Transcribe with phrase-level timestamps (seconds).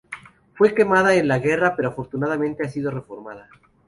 [0.55, 3.47] Fue quemada en la guerra pero afortunadamente ha sido reformada.